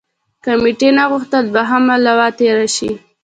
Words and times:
کمېټې 0.45 0.89
نه 0.97 1.03
غوښتل 1.11 1.43
دوهمه 1.55 1.95
لواء 2.05 2.31
تېره 2.39 2.67
شي. 2.75 2.91